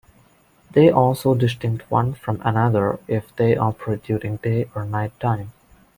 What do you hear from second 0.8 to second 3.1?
also distinct one from another